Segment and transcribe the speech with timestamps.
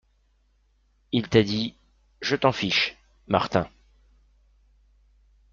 [1.11, 1.75] Il t’a dit:
[2.21, 3.69] "Je t’en fiche!" Martin.